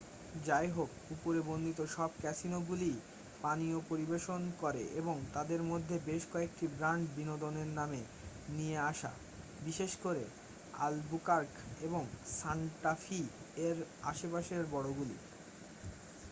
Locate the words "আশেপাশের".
14.03-14.63